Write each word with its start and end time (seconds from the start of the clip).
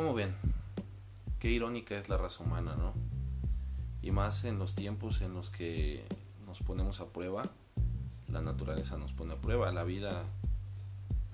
¿Cómo 0.00 0.14
ven? 0.14 0.34
Qué 1.40 1.50
irónica 1.50 1.94
es 1.94 2.08
la 2.08 2.16
raza 2.16 2.42
humana, 2.42 2.74
¿no? 2.74 2.94
Y 4.00 4.12
más 4.12 4.46
en 4.46 4.58
los 4.58 4.74
tiempos 4.74 5.20
en 5.20 5.34
los 5.34 5.50
que 5.50 6.06
nos 6.46 6.62
ponemos 6.62 7.00
a 7.00 7.12
prueba, 7.12 7.42
la 8.26 8.40
naturaleza 8.40 8.96
nos 8.96 9.12
pone 9.12 9.34
a 9.34 9.36
prueba, 9.36 9.70
la 9.72 9.84
vida 9.84 10.24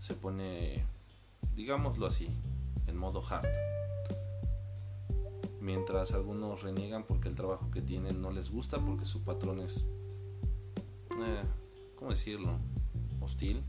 se 0.00 0.14
pone, 0.14 0.84
digámoslo 1.54 2.08
así, 2.08 2.28
en 2.88 2.96
modo 2.96 3.22
hard. 3.30 3.46
Mientras 5.60 6.12
algunos 6.12 6.64
reniegan 6.64 7.04
porque 7.04 7.28
el 7.28 7.36
trabajo 7.36 7.70
que 7.70 7.82
tienen 7.82 8.20
no 8.20 8.32
les 8.32 8.50
gusta, 8.50 8.80
porque 8.80 9.04
su 9.04 9.22
patrón 9.22 9.60
es, 9.60 9.84
eh, 11.20 11.44
¿cómo 11.94 12.10
decirlo? 12.10 12.58
Hostil. 13.20 13.62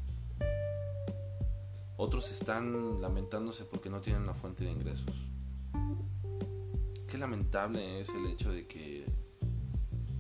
Otros 1.99 2.31
están 2.31 3.01
lamentándose 3.01 3.65
porque 3.65 3.89
no 3.89 4.01
tienen 4.01 4.21
una 4.21 4.35
fuente 4.35 4.63
de 4.63 4.71
ingresos. 4.71 5.15
Qué 7.09 7.17
lamentable 7.17 7.99
es 7.99 8.09
el 8.09 8.27
hecho 8.27 8.51
de 8.51 8.67
que 8.67 9.05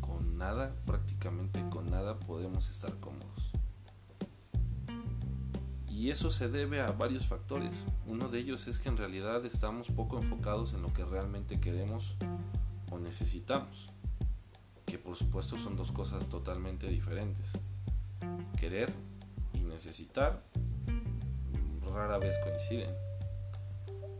con 0.01 0.39
nada, 0.39 0.75
prácticamente 0.87 1.63
con 1.69 1.91
nada, 1.91 2.19
podemos 2.19 2.67
estar 2.69 2.99
cómodos. 2.99 3.51
Y 5.87 6.09
eso 6.09 6.31
se 6.31 6.49
debe 6.49 6.81
a 6.81 6.91
varios 6.91 7.27
factores. 7.27 7.75
Uno 8.07 8.27
de 8.29 8.39
ellos 8.39 8.67
es 8.67 8.79
que 8.79 8.89
en 8.89 8.97
realidad 8.97 9.45
estamos 9.45 9.89
poco 9.89 10.17
enfocados 10.17 10.73
en 10.73 10.81
lo 10.81 10.91
que 10.93 11.05
realmente 11.05 11.59
queremos 11.59 12.15
o 12.89 12.97
necesitamos. 12.97 13.89
Que 14.87 14.97
por 14.97 15.15
supuesto 15.15 15.59
son 15.59 15.75
dos 15.75 15.91
cosas 15.91 16.27
totalmente 16.27 16.87
diferentes. 16.87 17.51
Querer 18.59 18.91
y 19.53 19.59
necesitar 19.59 20.43
rara 21.97 22.19
vez 22.19 22.37
coinciden. 22.39 22.93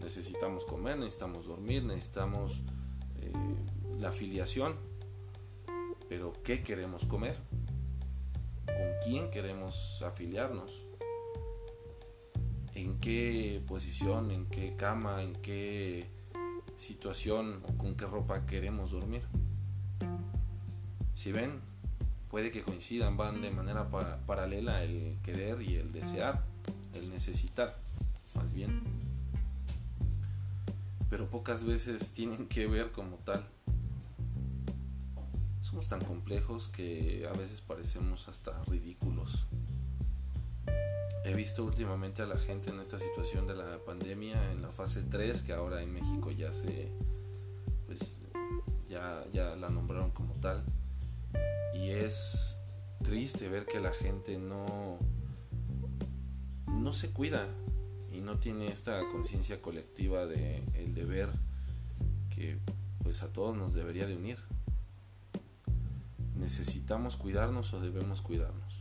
Necesitamos 0.02 0.66
comer, 0.66 0.98
necesitamos 0.98 1.46
dormir, 1.46 1.84
necesitamos 1.84 2.64
eh, 3.18 3.32
la 4.00 4.10
afiliación. 4.10 4.76
Pero 6.10 6.34
¿qué 6.44 6.64
queremos 6.64 7.06
comer? 7.06 7.38
¿Con 8.66 8.90
quién 9.04 9.30
queremos 9.30 10.02
afiliarnos? 10.02 10.82
¿En 12.74 12.98
qué 13.00 13.62
posición, 13.68 14.32
en 14.32 14.48
qué 14.48 14.76
cama, 14.76 15.22
en 15.22 15.34
qué 15.34 16.10
situación 16.78 17.62
o 17.64 17.78
con 17.78 17.96
qué 17.96 18.06
ropa 18.06 18.46
queremos 18.46 18.92
dormir? 18.92 19.24
Si 21.14 21.32
ven, 21.32 21.62
puede 22.30 22.50
que 22.50 22.62
coincidan, 22.62 23.18
van 23.18 23.42
de 23.42 23.52
manera 23.52 23.90
paralela 24.26 24.84
el 24.84 25.20
querer 25.22 25.62
y 25.62 25.76
el 25.76 25.92
desear 25.92 26.57
el 26.98 27.12
necesitar, 27.12 27.78
más 28.36 28.54
bien. 28.54 28.82
Pero 31.10 31.30
pocas 31.30 31.64
veces 31.64 32.14
tienen 32.14 32.48
que 32.48 32.68
ver 32.68 32.92
como 32.92 33.18
tal. 33.18 33.48
Somos 35.62 35.88
tan 35.88 36.02
complejos 36.02 36.68
que 36.70 37.28
a 37.28 37.38
veces 37.38 37.62
parecemos 37.62 38.28
hasta 38.28 38.64
ridículos. 38.66 39.46
He 41.26 41.34
visto 41.34 41.66
últimamente 41.66 42.22
a 42.22 42.26
la 42.26 42.38
gente 42.38 42.70
en 42.70 42.80
esta 42.80 43.00
situación 43.00 43.48
de 43.48 43.56
la 43.56 43.80
pandemia 43.86 44.52
en 44.52 44.62
la 44.62 44.70
fase 44.70 45.04
3, 45.04 45.42
que 45.42 45.54
ahora 45.54 45.82
en 45.82 45.94
México 45.94 46.32
ya 46.32 46.54
se 46.54 46.90
pues 47.86 48.16
ya, 48.90 49.26
ya 49.34 49.56
la 49.56 49.70
nombraron 49.70 50.12
como 50.12 50.34
tal. 50.36 50.64
Y 51.74 51.90
es 51.90 52.58
triste 53.04 53.50
ver 53.50 53.66
que 53.66 53.80
la 53.80 53.92
gente 53.92 54.38
no 54.38 55.00
no 56.78 56.94
se 56.94 57.10
cuida 57.12 57.48
y 58.12 58.22
no 58.22 58.40
tiene 58.40 58.68
esta 58.72 59.00
conciencia 59.12 59.62
colectiva 59.62 60.26
de 60.26 60.64
el 60.74 60.94
deber 60.94 61.30
que 62.34 62.58
pues 63.04 63.24
a 63.24 63.32
todos 63.32 63.56
nos 63.56 63.74
debería 63.74 64.06
de 64.06 64.16
unir. 64.16 64.38
¿Necesitamos 66.36 67.18
cuidarnos 67.18 67.74
o 67.74 67.82
debemos 67.82 68.22
cuidarnos? 68.22 68.80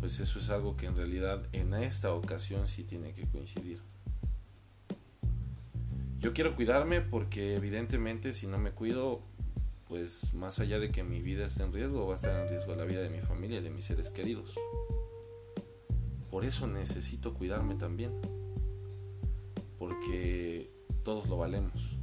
Pues 0.00 0.20
eso 0.20 0.38
es 0.38 0.50
algo 0.50 0.76
que 0.76 0.86
en 0.86 0.96
realidad 0.96 1.42
en 1.52 1.74
esta 1.74 2.12
ocasión 2.12 2.68
sí 2.68 2.84
tiene 2.84 3.12
que 3.12 3.26
coincidir. 3.26 3.80
Yo 6.20 6.32
quiero 6.32 6.54
cuidarme 6.54 7.00
porque 7.00 7.56
evidentemente 7.56 8.32
si 8.34 8.46
no 8.46 8.58
me 8.58 8.70
cuido, 8.70 9.22
pues 9.88 10.34
más 10.34 10.58
allá 10.58 10.78
de 10.78 10.90
que 10.90 11.02
mi 11.02 11.20
vida 11.20 11.46
esté 11.46 11.62
en 11.62 11.72
riesgo, 11.72 12.06
va 12.06 12.14
a 12.14 12.16
estar 12.16 12.40
en 12.40 12.48
riesgo 12.48 12.74
la 12.74 12.84
vida 12.84 13.00
de 13.00 13.10
mi 13.10 13.20
familia 13.20 13.58
y 13.58 13.62
de 13.62 13.70
mis 13.70 13.84
seres 13.84 14.10
queridos. 14.10 14.54
Por 16.30 16.44
eso 16.44 16.66
necesito 16.66 17.34
cuidarme 17.34 17.74
también. 17.74 18.12
Porque 19.78 20.70
todos 21.04 21.28
lo 21.28 21.36
valemos. 21.36 21.96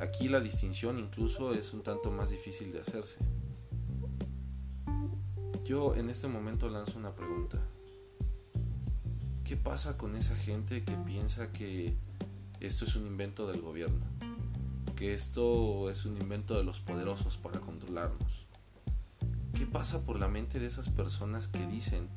Aquí 0.00 0.28
la 0.28 0.40
distinción 0.40 0.98
incluso 0.98 1.52
es 1.52 1.72
un 1.72 1.82
tanto 1.82 2.10
más 2.10 2.30
difícil 2.30 2.72
de 2.72 2.80
hacerse. 2.80 3.18
Yo 5.64 5.94
en 5.94 6.10
este 6.10 6.26
momento 6.26 6.68
lanzo 6.68 6.98
una 6.98 7.14
pregunta. 7.14 7.58
¿Qué 9.44 9.56
pasa 9.56 9.98
con 9.98 10.16
esa 10.16 10.34
gente 10.34 10.84
que 10.84 10.94
piensa 10.94 11.52
que 11.52 11.94
esto 12.60 12.84
es 12.84 12.96
un 12.96 13.06
invento 13.06 13.46
del 13.46 13.60
gobierno? 13.60 14.06
Que 14.96 15.12
esto 15.12 15.90
es 15.90 16.06
un 16.06 16.16
invento 16.16 16.56
de 16.56 16.64
los 16.64 16.80
poderosos 16.80 17.36
para 17.36 17.60
controlarnos. 17.60 18.46
¿Qué 19.54 19.66
pasa 19.66 20.04
por 20.06 20.18
la 20.18 20.28
mente 20.28 20.58
de 20.58 20.66
esas 20.66 20.88
personas 20.88 21.46
que 21.46 21.66
dicen 21.66 22.08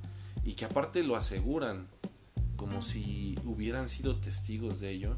y 0.44 0.54
que 0.54 0.66
aparte 0.66 1.04
lo 1.04 1.16
aseguran 1.16 1.88
como 2.56 2.82
si 2.82 3.38
hubieran 3.46 3.90
sido 3.90 4.20
testigos 4.20 4.80
de 4.80 4.92
ello, 4.92 5.18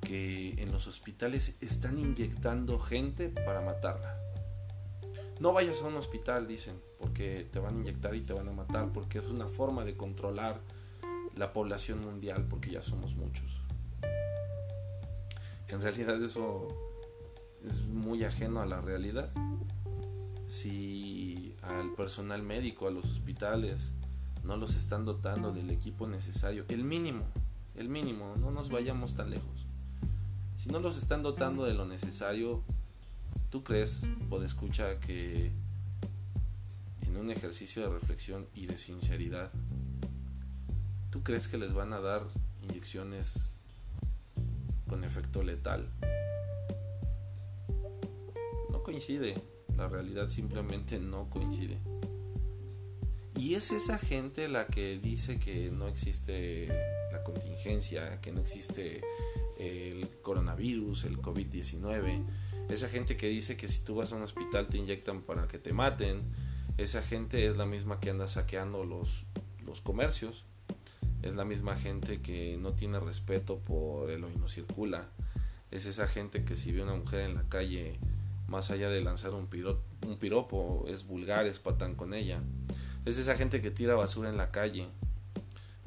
que 0.00 0.50
en 0.62 0.72
los 0.72 0.86
hospitales 0.86 1.56
están 1.60 1.98
inyectando 1.98 2.78
gente 2.78 3.28
para 3.28 3.60
matarla. 3.60 4.18
No 5.40 5.52
vayas 5.52 5.82
a 5.82 5.86
un 5.86 5.96
hospital, 5.96 6.46
dicen, 6.46 6.80
porque 6.98 7.48
te 7.50 7.58
van 7.58 7.76
a 7.76 7.78
inyectar 7.80 8.14
y 8.14 8.20
te 8.20 8.32
van 8.32 8.48
a 8.48 8.52
matar, 8.52 8.92
porque 8.92 9.18
es 9.18 9.24
una 9.24 9.48
forma 9.48 9.84
de 9.84 9.96
controlar 9.96 10.60
la 11.36 11.52
población 11.52 12.00
mundial, 12.04 12.46
porque 12.48 12.70
ya 12.70 12.82
somos 12.82 13.16
muchos. 13.16 13.60
En 15.68 15.80
realidad 15.80 16.22
eso 16.22 16.68
es 17.64 17.82
muy 17.82 18.24
ajeno 18.24 18.60
a 18.60 18.66
la 18.66 18.80
realidad. 18.80 19.30
Si 20.46 21.56
al 21.62 21.94
personal 21.94 22.42
médico, 22.42 22.86
a 22.86 22.90
los 22.90 23.04
hospitales, 23.06 23.92
no 24.44 24.56
los 24.56 24.74
están 24.74 25.04
dotando 25.04 25.52
del 25.52 25.70
equipo 25.70 26.06
necesario, 26.06 26.64
el 26.68 26.84
mínimo, 26.84 27.24
el 27.76 27.88
mínimo, 27.88 28.34
no 28.38 28.50
nos 28.50 28.70
vayamos 28.70 29.14
tan 29.14 29.30
lejos. 29.30 29.66
Si 30.56 30.68
no 30.68 30.80
los 30.80 30.96
están 30.96 31.22
dotando 31.22 31.64
de 31.64 31.74
lo 31.74 31.86
necesario, 31.86 32.62
¿tú 33.50 33.64
crees, 33.64 34.02
o 34.30 34.42
escucha, 34.42 35.00
que 35.00 35.52
en 37.02 37.16
un 37.16 37.30
ejercicio 37.30 37.82
de 37.82 37.88
reflexión 37.88 38.46
y 38.54 38.66
de 38.66 38.78
sinceridad, 38.78 39.50
¿tú 41.10 41.22
crees 41.22 41.48
que 41.48 41.58
les 41.58 41.72
van 41.72 41.92
a 41.92 42.00
dar 42.00 42.22
inyecciones 42.62 43.54
con 44.88 45.04
efecto 45.04 45.42
letal? 45.42 45.88
No 48.70 48.82
coincide, 48.82 49.34
la 49.76 49.88
realidad 49.88 50.28
simplemente 50.28 50.98
no 50.98 51.28
coincide. 51.28 51.78
Y 53.42 53.56
es 53.56 53.72
esa 53.72 53.98
gente 53.98 54.46
la 54.46 54.68
que 54.68 55.00
dice 55.00 55.40
que 55.40 55.72
no 55.72 55.88
existe 55.88 56.68
la 57.10 57.24
contingencia, 57.24 58.20
que 58.20 58.30
no 58.30 58.40
existe 58.40 59.00
el 59.58 60.08
coronavirus, 60.22 61.06
el 61.06 61.18
COVID-19. 61.18 62.24
Esa 62.68 62.88
gente 62.88 63.16
que 63.16 63.26
dice 63.26 63.56
que 63.56 63.66
si 63.66 63.80
tú 63.80 63.96
vas 63.96 64.12
a 64.12 64.14
un 64.14 64.22
hospital 64.22 64.68
te 64.68 64.78
inyectan 64.78 65.22
para 65.22 65.48
que 65.48 65.58
te 65.58 65.72
maten. 65.72 66.22
Esa 66.78 67.02
gente 67.02 67.44
es 67.44 67.56
la 67.56 67.66
misma 67.66 67.98
que 67.98 68.10
anda 68.10 68.28
saqueando 68.28 68.84
los, 68.84 69.24
los 69.66 69.80
comercios. 69.80 70.44
Es 71.22 71.34
la 71.34 71.44
misma 71.44 71.74
gente 71.74 72.22
que 72.22 72.56
no 72.58 72.74
tiene 72.74 73.00
respeto 73.00 73.58
por 73.58 74.12
el 74.12 74.22
hoy 74.22 74.36
no 74.38 74.46
circula. 74.46 75.08
Es 75.72 75.86
esa 75.86 76.06
gente 76.06 76.44
que 76.44 76.54
si 76.54 76.70
ve 76.70 76.84
una 76.84 76.94
mujer 76.94 77.22
en 77.22 77.34
la 77.34 77.48
calle, 77.48 77.98
más 78.46 78.70
allá 78.70 78.88
de 78.88 79.02
lanzar 79.02 79.32
un, 79.32 79.48
un 80.06 80.16
piropo, 80.20 80.84
es 80.86 81.08
vulgar, 81.08 81.48
es 81.48 81.58
patán 81.58 81.96
con 81.96 82.14
ella. 82.14 82.40
Es 83.04 83.18
esa 83.18 83.36
gente 83.36 83.60
que 83.60 83.70
tira 83.70 83.94
basura 83.94 84.28
en 84.28 84.36
la 84.36 84.50
calle. 84.50 84.86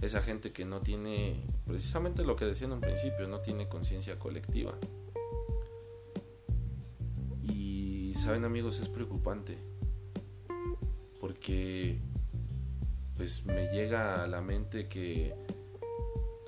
Esa 0.01 0.21
gente 0.21 0.51
que 0.51 0.65
no 0.65 0.81
tiene, 0.81 1.41
precisamente 1.65 2.25
lo 2.25 2.35
que 2.35 2.45
decía 2.45 2.67
en 2.67 2.73
un 2.73 2.81
principio, 2.81 3.27
no 3.27 3.39
tiene 3.39 3.69
conciencia 3.69 4.19
colectiva. 4.19 4.77
Y 7.41 8.13
saben 8.15 8.43
amigos, 8.43 8.79
es 8.79 8.89
preocupante. 8.89 9.57
Porque 11.21 11.99
pues 13.15 13.45
me 13.45 13.67
llega 13.67 14.23
a 14.23 14.27
la 14.27 14.41
mente 14.41 14.89
que 14.89 15.33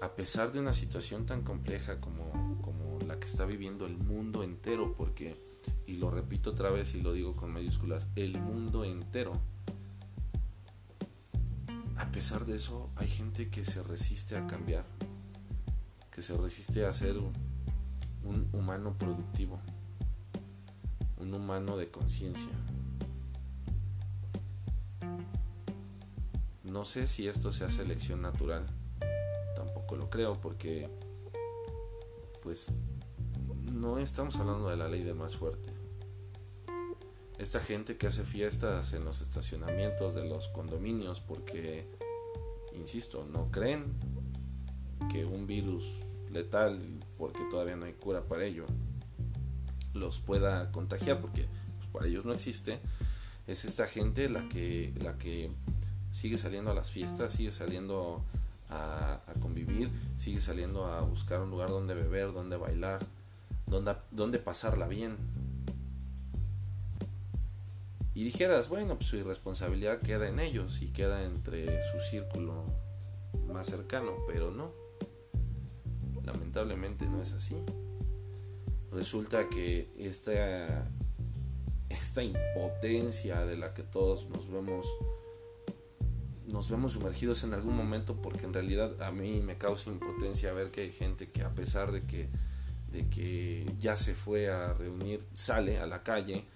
a 0.01 0.15
pesar 0.15 0.51
de 0.51 0.59
una 0.59 0.73
situación 0.73 1.25
tan 1.25 1.43
compleja 1.43 1.99
como, 2.01 2.59
como 2.61 2.99
la 3.07 3.19
que 3.19 3.25
está 3.27 3.45
viviendo 3.45 3.85
el 3.85 3.97
mundo 3.97 4.43
entero, 4.43 4.93
porque, 4.95 5.37
y 5.85 5.95
lo 5.95 6.11
repito 6.11 6.51
otra 6.51 6.69
vez 6.69 6.93
y 6.93 7.01
lo 7.01 7.13
digo 7.13 7.35
con 7.35 7.51
mayúsculas, 7.51 8.07
el 8.15 8.39
mundo 8.39 8.83
entero, 8.83 9.39
a 11.97 12.11
pesar 12.11 12.45
de 12.45 12.57
eso, 12.57 12.89
hay 12.95 13.07
gente 13.07 13.49
que 13.49 13.65
se 13.65 13.83
resiste 13.83 14.37
a 14.37 14.45
cambiar. 14.47 14.85
que 16.11 16.23
se 16.23 16.35
resiste 16.35 16.83
a 16.83 16.93
ser 16.93 17.15
un 18.23 18.49
humano 18.51 18.97
productivo, 18.97 19.59
un 21.19 21.31
humano 21.31 21.77
de 21.77 21.91
conciencia. 21.91 22.49
No 26.63 26.85
sé 26.85 27.05
si 27.05 27.27
esto 27.27 27.51
sea 27.51 27.69
selección 27.69 28.23
natural, 28.23 28.65
tampoco 29.55 29.95
lo 29.95 30.09
creo 30.09 30.41
porque 30.41 30.89
pues 32.41 32.71
no 33.71 33.99
estamos 33.99 34.37
hablando 34.37 34.69
de 34.69 34.77
la 34.77 34.87
ley 34.87 35.03
del 35.03 35.15
más 35.15 35.35
fuerte. 35.35 35.76
Esta 37.39 37.59
gente 37.59 37.97
que 37.97 38.07
hace 38.07 38.23
fiestas 38.23 38.93
en 38.93 39.05
los 39.05 39.21
estacionamientos 39.21 40.15
de 40.15 40.27
los 40.27 40.47
condominios 40.47 41.19
porque, 41.19 41.87
insisto, 42.75 43.25
no 43.31 43.51
creen 43.51 43.93
que 45.11 45.23
un 45.25 45.45
virus 45.45 45.85
letal, 46.31 46.79
porque 47.17 47.39
todavía 47.51 47.75
no 47.75 47.85
hay 47.85 47.93
cura 47.93 48.23
para 48.23 48.43
ello, 48.43 48.65
los 49.93 50.19
pueda 50.19 50.71
contagiar, 50.71 51.21
porque 51.21 51.45
pues, 51.77 51.89
para 51.89 52.07
ellos 52.07 52.25
no 52.25 52.33
existe, 52.33 52.79
es 53.45 53.65
esta 53.65 53.87
gente 53.87 54.29
la 54.29 54.47
que, 54.49 54.93
la 55.01 55.17
que 55.17 55.51
sigue 56.11 56.37
saliendo 56.37 56.71
a 56.71 56.73
las 56.73 56.91
fiestas, 56.91 57.33
sigue 57.33 57.51
saliendo 57.51 58.23
a, 58.69 59.21
convivir, 59.39 59.89
sigue 60.17 60.39
saliendo 60.39 60.85
a 60.85 61.01
buscar 61.01 61.41
un 61.41 61.49
lugar 61.49 61.69
donde 61.69 61.93
beber, 61.93 62.33
donde 62.33 62.57
bailar, 62.57 63.05
donde, 63.65 63.95
donde 64.11 64.39
pasarla 64.39 64.87
bien. 64.87 65.15
Y 68.17 68.23
dijeras, 68.23 68.67
bueno, 68.67 68.95
pues 68.95 69.09
su 69.09 69.17
irresponsabilidad 69.17 69.99
queda 69.99 70.27
en 70.27 70.39
ellos 70.39 70.81
y 70.81 70.87
queda 70.87 71.23
entre 71.23 71.83
su 71.83 71.99
círculo 71.99 72.63
más 73.47 73.67
cercano, 73.67 74.11
pero 74.27 74.49
no. 74.49 74.71
Lamentablemente 76.25 77.05
no 77.05 77.21
es 77.21 77.31
así. 77.33 77.55
Resulta 78.91 79.47
que 79.49 79.91
esta, 79.99 80.89
esta 81.89 82.23
impotencia 82.23 83.45
de 83.45 83.55
la 83.55 83.75
que 83.75 83.83
todos 83.83 84.27
nos 84.29 84.49
vemos 84.49 84.87
nos 86.47 86.71
vemos 86.71 86.93
sumergidos 86.93 87.43
en 87.43 87.53
algún 87.53 87.75
momento 87.77 88.19
porque 88.19 88.47
en 88.47 88.53
realidad 88.53 88.99
a 89.03 89.11
mí 89.11 89.41
me 89.41 89.59
causa 89.59 89.91
impotencia 89.91 90.53
ver 90.53 90.71
que 90.71 90.81
hay 90.81 90.91
gente 90.91 91.29
que 91.29 91.43
a 91.43 91.53
pesar 91.53 91.91
de 91.91 92.03
que, 92.07 92.29
de 92.91 93.07
que 93.09 93.71
ya 93.77 93.95
se 93.95 94.15
fue 94.15 94.49
a 94.49 94.73
reunir, 94.73 95.21
sale 95.35 95.77
a 95.77 95.85
la 95.85 96.01
calle 96.01 96.47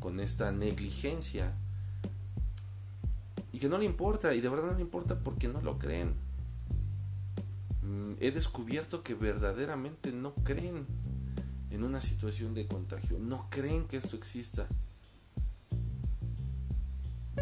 con 0.00 0.18
esta 0.18 0.50
negligencia 0.50 1.54
y 3.52 3.58
que 3.58 3.68
no 3.68 3.78
le 3.78 3.84
importa 3.84 4.34
y 4.34 4.40
de 4.40 4.48
verdad 4.48 4.70
no 4.70 4.74
le 4.74 4.82
importa 4.82 5.18
porque 5.18 5.48
no 5.48 5.60
lo 5.60 5.78
creen. 5.78 6.14
Mm, 7.82 8.14
he 8.20 8.30
descubierto 8.30 9.02
que 9.02 9.14
verdaderamente 9.14 10.12
no 10.12 10.34
creen 10.34 10.86
en 11.70 11.84
una 11.84 12.00
situación 12.00 12.54
de 12.54 12.66
contagio, 12.66 13.18
no 13.18 13.46
creen 13.50 13.86
que 13.86 13.96
esto 13.96 14.16
exista. 14.16 14.66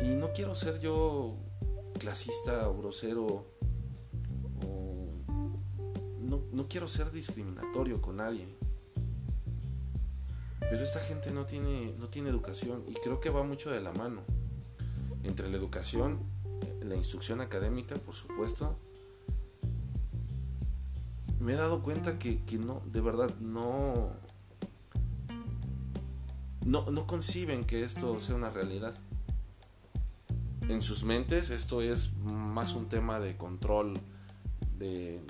Y 0.02 0.14
no 0.14 0.32
quiero 0.32 0.54
ser 0.54 0.80
yo 0.80 1.36
clasista 1.98 2.68
o 2.68 2.78
grosero 2.78 3.46
o 4.64 5.08
no, 6.20 6.42
no 6.52 6.68
quiero 6.68 6.88
ser 6.88 7.10
discriminatorio 7.10 8.00
con 8.00 8.16
nadie. 8.16 8.57
Pero 10.70 10.82
esta 10.82 11.00
gente 11.00 11.30
no 11.30 11.46
tiene, 11.46 11.94
no 11.98 12.08
tiene 12.08 12.28
educación 12.28 12.84
y 12.88 12.94
creo 12.94 13.20
que 13.20 13.30
va 13.30 13.42
mucho 13.42 13.70
de 13.70 13.80
la 13.80 13.92
mano. 13.92 14.22
Entre 15.24 15.48
la 15.48 15.56
educación, 15.56 16.18
la 16.82 16.94
instrucción 16.94 17.40
académica, 17.40 17.96
por 17.96 18.14
supuesto. 18.14 18.76
Me 21.40 21.52
he 21.52 21.56
dado 21.56 21.82
cuenta 21.82 22.18
que, 22.18 22.42
que 22.44 22.58
no, 22.58 22.82
de 22.86 23.00
verdad, 23.00 23.34
no, 23.38 24.10
no, 26.64 26.90
no 26.90 27.06
conciben 27.06 27.64
que 27.64 27.84
esto 27.84 28.18
sea 28.20 28.34
una 28.34 28.50
realidad 28.50 28.94
en 30.68 30.82
sus 30.82 31.02
mentes 31.02 31.50
esto 31.50 31.80
es 31.80 32.14
más 32.16 32.74
un 32.74 32.88
tema 32.88 33.20
de 33.20 33.36
control 33.36 33.98
de, 34.78 35.20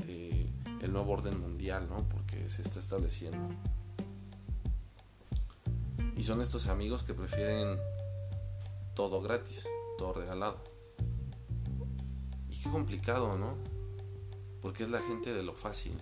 el 0.81 0.93
nuevo 0.93 1.13
orden 1.13 1.41
mundial, 1.41 1.89
¿no? 1.89 2.09
Porque 2.09 2.49
se 2.49 2.63
está 2.63 2.81
estableciendo. 2.81 3.39
Y 6.19 6.25
son 6.25 6.43
estos 6.43 6.67
amigos 6.67 7.05
que 7.05 7.15
prefieren 7.15 7.79
todo 8.97 9.23
gratis, 9.23 9.69
todo 9.97 10.15
regalado. 10.15 10.59
Y 12.49 12.61
qué 12.61 12.69
complicado, 12.71 13.39
¿no? 13.39 13.57
Porque 14.61 14.83
es 14.83 14.91
la 14.91 14.99
gente 14.99 15.33
de 15.33 15.45
lo 15.45 15.55
fácil. 15.55 15.97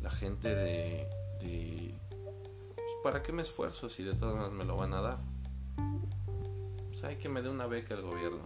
La 0.00 0.08
gente 0.08 0.48
de... 0.48 1.10
de 1.40 1.94
pues, 2.74 2.86
¿Para 3.02 3.22
qué 3.22 3.32
me 3.32 3.42
esfuerzo 3.42 3.90
si 3.90 4.02
de 4.02 4.14
todas 4.14 4.34
maneras 4.34 4.56
me 4.56 4.64
lo 4.64 4.78
van 4.78 4.94
a 4.94 5.02
dar? 5.02 5.18
hay 7.04 7.16
que 7.16 7.28
me 7.28 7.42
dé 7.42 7.50
una 7.50 7.66
beca 7.66 7.92
el 7.92 8.00
gobierno. 8.00 8.42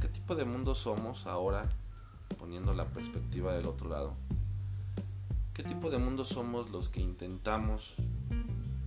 ¿Qué 0.00 0.08
tipo 0.08 0.34
de 0.34 0.44
mundo 0.44 0.74
somos 0.74 1.26
ahora, 1.26 1.68
poniendo 2.38 2.74
la 2.74 2.86
perspectiva 2.86 3.54
del 3.54 3.68
otro 3.68 3.88
lado? 3.88 4.16
¿Qué 5.60 5.68
tipo 5.68 5.90
de 5.90 5.98
mundo 5.98 6.24
somos 6.24 6.70
los 6.70 6.88
que 6.88 7.02
intentamos 7.02 7.96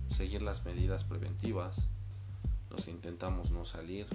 seguir 0.08 0.42
las 0.42 0.64
medidas 0.64 1.04
preventivas, 1.04 1.76
los 2.68 2.84
que 2.84 2.90
intentamos 2.90 3.52
no 3.52 3.64
salir? 3.64 4.08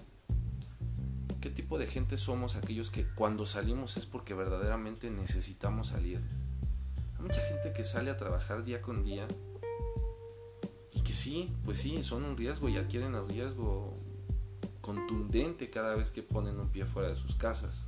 ¿Qué 1.40 1.50
tipo 1.50 1.80
de 1.80 1.88
gente 1.88 2.18
somos 2.18 2.58
aquellos 2.58 2.92
que 2.92 3.06
cuando 3.06 3.46
salimos 3.46 3.96
es 3.96 4.06
porque 4.06 4.34
verdaderamente 4.34 5.10
necesitamos 5.10 5.88
salir? 5.88 6.20
Hay 7.16 7.22
mucha 7.22 7.40
gente 7.44 7.72
que 7.72 7.86
sale 7.86 8.12
a 8.12 8.18
trabajar 8.18 8.66
día 8.66 8.82
con 8.82 9.06
día 9.06 9.26
que 11.02 11.14
sí, 11.14 11.56
pues 11.64 11.80
sí, 11.80 12.04
son 12.04 12.26
un 12.26 12.36
riesgo 12.36 12.68
y 12.68 12.76
adquieren 12.76 13.16
el 13.16 13.30
riesgo 13.30 13.94
contundente 14.82 15.70
cada 15.70 15.96
vez 15.96 16.12
que 16.12 16.24
ponen 16.24 16.60
un 16.60 16.68
pie 16.68 16.86
fuera 16.86 17.08
de 17.08 17.16
sus 17.16 17.38
casas. 17.38 17.86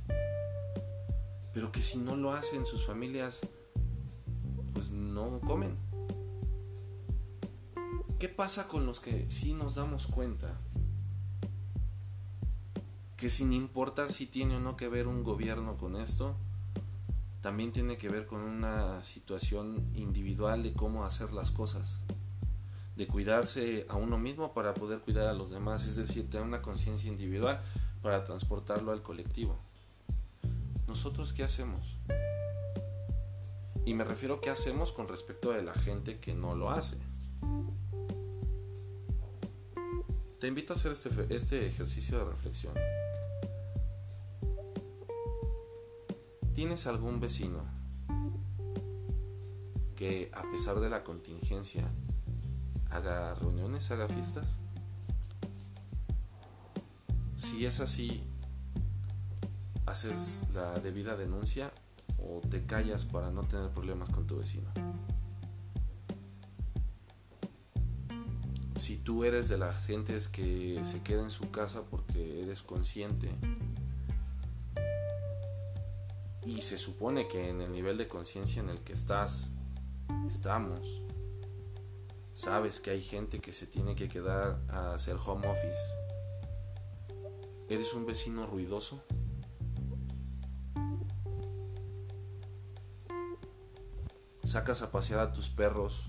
Pero 1.52 1.70
que 1.72 1.82
si 1.82 1.98
no 1.98 2.16
lo 2.16 2.32
hacen 2.32 2.64
sus 2.64 2.86
familias, 2.86 3.42
pues 4.72 4.90
no 4.90 5.40
comen. 5.40 5.76
¿Qué 8.18 8.28
pasa 8.28 8.68
con 8.68 8.86
los 8.86 9.00
que 9.00 9.28
sí 9.28 9.54
nos 9.54 9.74
damos 9.74 10.06
cuenta? 10.06 10.58
Que 13.16 13.30
sin 13.30 13.52
importar 13.52 14.12
si 14.12 14.26
tiene 14.26 14.56
o 14.56 14.60
no 14.60 14.76
que 14.76 14.88
ver 14.88 15.06
un 15.06 15.24
gobierno 15.24 15.76
con 15.76 15.96
esto, 15.96 16.36
también 17.40 17.72
tiene 17.72 17.98
que 17.98 18.08
ver 18.08 18.26
con 18.26 18.40
una 18.40 19.02
situación 19.02 19.86
individual 19.94 20.62
de 20.62 20.72
cómo 20.72 21.04
hacer 21.04 21.32
las 21.32 21.50
cosas 21.50 21.96
de 22.96 23.06
cuidarse 23.06 23.86
a 23.88 23.96
uno 23.96 24.18
mismo 24.18 24.52
para 24.52 24.74
poder 24.74 25.00
cuidar 25.00 25.26
a 25.26 25.32
los 25.32 25.50
demás, 25.50 25.86
es 25.86 25.96
decir, 25.96 26.28
tener 26.28 26.46
una 26.46 26.62
conciencia 26.62 27.10
individual 27.10 27.62
para 28.02 28.24
transportarlo 28.24 28.92
al 28.92 29.02
colectivo. 29.02 29.58
¿Nosotros 30.86 31.32
qué 31.32 31.42
hacemos? 31.42 31.96
Y 33.84 33.94
me 33.94 34.04
refiero 34.04 34.36
a 34.36 34.40
qué 34.40 34.50
hacemos 34.50 34.92
con 34.92 35.08
respecto 35.08 35.52
de 35.52 35.62
la 35.62 35.74
gente 35.74 36.18
que 36.18 36.34
no 36.34 36.54
lo 36.54 36.70
hace. 36.70 36.96
Te 40.38 40.48
invito 40.48 40.72
a 40.72 40.76
hacer 40.76 40.92
este, 40.92 41.10
este 41.34 41.66
ejercicio 41.66 42.18
de 42.18 42.24
reflexión. 42.24 42.74
¿Tienes 46.54 46.86
algún 46.86 47.20
vecino 47.20 47.64
que 49.96 50.30
a 50.34 50.42
pesar 50.50 50.80
de 50.80 50.90
la 50.90 51.04
contingencia 51.04 51.88
haga 52.92 53.34
reuniones, 53.34 53.90
haga 53.90 54.08
fiestas. 54.08 54.46
Si 57.36 57.66
es 57.66 57.80
así, 57.80 58.22
haces 59.86 60.44
la 60.52 60.78
debida 60.78 61.16
denuncia 61.16 61.71
o 62.36 62.40
te 62.48 62.64
callas 62.64 63.04
para 63.04 63.30
no 63.30 63.42
tener 63.44 63.70
problemas 63.70 64.10
con 64.10 64.26
tu 64.26 64.38
vecino. 64.38 64.70
Si 68.76 68.96
tú 68.96 69.24
eres 69.24 69.48
de 69.48 69.58
las 69.58 69.86
gentes 69.86 70.28
que 70.28 70.80
se 70.84 71.02
queda 71.02 71.22
en 71.22 71.30
su 71.30 71.50
casa 71.50 71.82
porque 71.90 72.42
eres 72.42 72.62
consciente 72.62 73.30
y 76.44 76.62
se 76.62 76.78
supone 76.78 77.28
que 77.28 77.48
en 77.48 77.60
el 77.60 77.70
nivel 77.70 77.98
de 77.98 78.08
conciencia 78.08 78.60
en 78.60 78.68
el 78.68 78.80
que 78.80 78.94
estás, 78.94 79.48
estamos, 80.26 81.02
Sabes 82.42 82.80
que 82.80 82.90
hay 82.90 83.00
gente 83.00 83.40
que 83.40 83.52
se 83.52 83.68
tiene 83.68 83.94
que 83.94 84.08
quedar 84.08 84.58
a 84.68 84.94
hacer 84.94 85.16
home 85.24 85.46
office. 85.46 85.78
¿Eres 87.68 87.94
un 87.94 88.04
vecino 88.04 88.46
ruidoso? 88.48 89.04
Sacas 94.52 94.82
a 94.82 94.90
pasear 94.90 95.18
a 95.20 95.32
tus 95.32 95.48
perros 95.48 96.04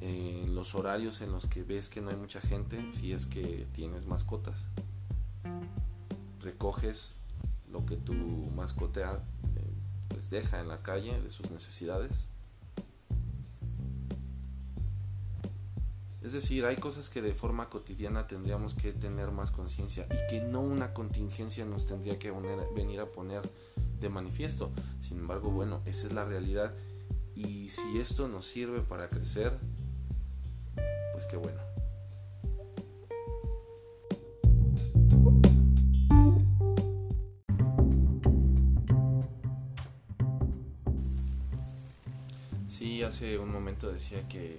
en 0.00 0.54
los 0.54 0.74
horarios 0.74 1.20
en 1.20 1.30
los 1.32 1.44
que 1.44 1.62
ves 1.62 1.90
que 1.90 2.00
no 2.00 2.08
hay 2.08 2.16
mucha 2.16 2.40
gente, 2.40 2.82
si 2.94 3.12
es 3.12 3.26
que 3.26 3.68
tienes 3.74 4.06
mascotas. 4.06 4.58
Recoges 6.40 7.12
lo 7.70 7.84
que 7.84 7.96
tu 7.96 8.14
mascota 8.14 9.22
eh, 9.54 9.74
pues 10.08 10.30
deja 10.30 10.60
en 10.60 10.68
la 10.68 10.82
calle 10.82 11.20
de 11.20 11.28
sus 11.28 11.50
necesidades. 11.50 12.28
Es 16.22 16.32
decir, 16.32 16.64
hay 16.64 16.76
cosas 16.76 17.10
que 17.10 17.20
de 17.20 17.34
forma 17.34 17.68
cotidiana 17.68 18.28
tendríamos 18.28 18.72
que 18.72 18.94
tener 18.94 19.30
más 19.30 19.50
conciencia 19.50 20.06
y 20.06 20.30
que 20.30 20.40
no 20.40 20.62
una 20.62 20.94
contingencia 20.94 21.66
nos 21.66 21.84
tendría 21.84 22.18
que 22.18 22.30
venir 22.30 22.98
a 22.98 23.12
poner 23.12 23.42
de 24.00 24.08
manifiesto. 24.08 24.70
Sin 25.02 25.18
embargo, 25.18 25.50
bueno, 25.50 25.82
esa 25.84 26.06
es 26.06 26.14
la 26.14 26.24
realidad 26.24 26.72
y 27.46 27.68
si 27.70 27.98
esto 27.98 28.28
nos 28.28 28.46
sirve 28.46 28.80
para 28.80 29.08
crecer, 29.08 29.58
pues 31.12 31.26
qué 31.26 31.36
bueno. 31.36 31.60
Sí, 42.68 43.02
hace 43.02 43.38
un 43.38 43.52
momento 43.52 43.90
decía 43.90 44.26
que, 44.28 44.58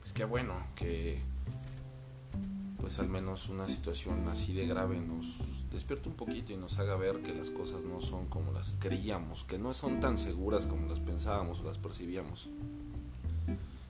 pues 0.00 0.12
qué 0.12 0.24
bueno, 0.24 0.54
que 0.74 1.20
pues 2.78 2.98
al 2.98 3.08
menos 3.08 3.48
una 3.48 3.66
situación 3.68 4.26
así 4.28 4.54
de 4.54 4.66
grave 4.66 4.98
nos 4.98 5.57
despierta 5.70 6.08
un 6.08 6.14
poquito 6.14 6.52
y 6.52 6.56
nos 6.56 6.78
haga 6.78 6.96
ver 6.96 7.22
que 7.22 7.34
las 7.34 7.50
cosas 7.50 7.84
no 7.84 8.00
son 8.00 8.26
como 8.26 8.52
las 8.52 8.76
creíamos, 8.78 9.44
que 9.44 9.58
no 9.58 9.74
son 9.74 10.00
tan 10.00 10.18
seguras 10.18 10.66
como 10.66 10.88
las 10.88 11.00
pensábamos 11.00 11.60
o 11.60 11.64
las 11.64 11.78
percibíamos. 11.78 12.48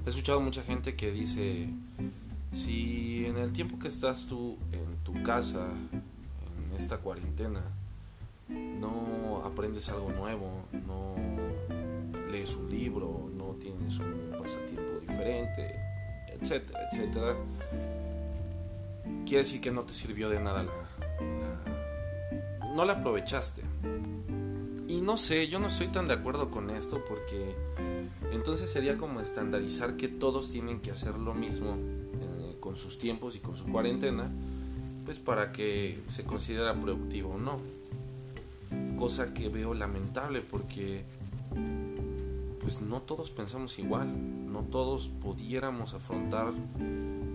He 0.04 0.08
escuchado 0.08 0.40
mucha 0.40 0.62
gente 0.62 0.97
que 0.97 1.11
dice, 1.12 1.68
si 2.52 3.26
en 3.26 3.37
el 3.37 3.52
tiempo 3.52 3.78
que 3.78 3.88
estás 3.88 4.26
tú 4.26 4.56
en 4.73 4.97
tu 5.04 5.23
casa, 5.23 5.68
en 5.92 6.76
esta 6.76 6.99
cuarentena, 6.99 7.62
no 8.49 9.42
aprendes 9.44 9.88
algo 9.90 10.11
nuevo, 10.11 10.64
no 10.73 11.14
lees 12.30 12.54
un 12.56 12.70
libro, 12.70 13.30
no 13.37 13.56
tienes 13.61 13.99
un 13.99 14.35
pasatiempo 14.38 14.99
diferente, 15.00 15.76
etcétera, 16.32 16.80
etcétera, 16.90 17.37
quiere 19.26 19.44
decir 19.44 19.61
que 19.61 19.70
no 19.70 19.82
te 19.82 19.92
sirvió 19.92 20.30
de 20.30 20.40
nada 20.40 20.62
la, 20.62 20.73
no 22.78 22.85
la 22.85 22.92
aprovechaste. 22.92 23.62
Y 24.87 25.00
no 25.00 25.16
sé, 25.16 25.49
yo 25.49 25.58
no 25.58 25.66
estoy 25.66 25.88
tan 25.88 26.06
de 26.06 26.14
acuerdo 26.14 26.49
con 26.49 26.70
esto 26.70 27.02
porque 27.08 27.56
entonces 28.30 28.70
sería 28.70 28.97
como 28.97 29.20
estandarizar 29.20 29.97
que 29.97 30.06
todos 30.06 30.52
tienen 30.52 30.78
que 30.78 30.92
hacer 30.92 31.18
lo 31.18 31.35
mismo 31.35 31.75
eh, 31.75 32.56
con 32.61 32.76
sus 32.76 32.97
tiempos 32.97 33.35
y 33.35 33.40
con 33.40 33.56
su 33.56 33.64
cuarentena, 33.64 34.30
pues 35.04 35.18
para 35.18 35.50
que 35.50 35.99
se 36.06 36.23
considera 36.23 36.73
productivo 36.78 37.30
o 37.30 37.38
no. 37.38 37.56
Cosa 38.97 39.35
que 39.35 39.49
veo 39.49 39.75
lamentable 39.75 40.40
porque 40.40 41.02
pues 42.61 42.80
no 42.80 43.02
todos 43.02 43.32
pensamos 43.32 43.76
igual, 43.80 44.08
no 44.52 44.61
todos 44.61 45.08
pudiéramos 45.20 45.94
afrontar 45.94 46.52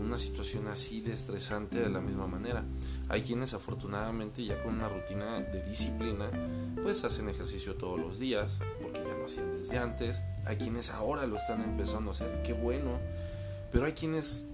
una 0.04 0.18
situación 0.18 0.68
así 0.68 1.02
de 1.02 1.14
estresante 1.14 1.80
de 1.80 1.90
la 1.90 2.02
misma 2.02 2.28
manera. 2.28 2.64
Hay 3.10 3.22
quienes 3.22 3.54
afortunadamente 3.54 4.46
ya 4.46 4.62
con 4.64 4.76
una 4.76 4.90
rutina 4.90 5.40
de 5.40 5.64
disciplina 5.64 6.30
pues 6.82 7.04
hacen 7.04 7.30
ejercicio 7.30 7.76
todos 7.76 8.00
los 8.00 8.20
días 8.20 8.60
porque 8.82 9.00
ya 9.00 9.14
lo 9.18 9.26
hacían 9.26 9.58
desde 9.58 9.78
antes. 9.78 10.22
Hay 10.46 10.58
quienes 10.58 10.90
ahora 10.90 11.26
lo 11.26 11.38
están 11.38 11.62
empezando 11.62 12.12
a 12.12 12.14
hacer, 12.14 12.44
qué 12.44 12.54
bueno. 12.54 13.00
Pero 13.72 13.86
hay 13.86 13.94
quienes 13.94 14.48